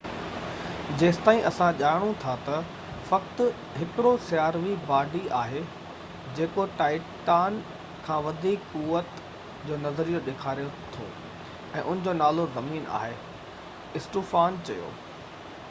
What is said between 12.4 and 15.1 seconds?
زمين آهي اسٽوفان چيو